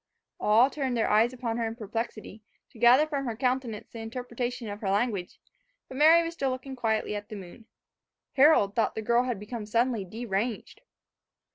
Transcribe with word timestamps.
All 0.39 0.71
turned 0.71 0.97
their 0.97 1.07
eyes 1.11 1.31
upon 1.31 1.57
her 1.57 1.67
in 1.67 1.75
perplexity, 1.75 2.41
to 2.71 2.79
gather 2.79 3.05
from 3.05 3.25
her 3.25 3.35
countenance 3.35 3.91
the 3.91 3.99
interpretation 3.99 4.67
of 4.67 4.81
her 4.81 4.89
language; 4.89 5.39
but 5.87 5.95
Mary 5.95 6.23
was 6.23 6.33
still 6.33 6.49
looking 6.49 6.75
quietly 6.75 7.15
at 7.15 7.29
the 7.29 7.35
moon. 7.35 7.65
Harold 8.33 8.73
thought 8.75 8.95
the 8.95 9.03
girl 9.03 9.25
had 9.25 9.39
become 9.39 9.67
suddenly 9.67 10.03
deranged. 10.03 10.81